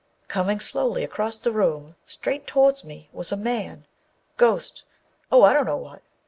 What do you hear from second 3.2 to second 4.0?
a man â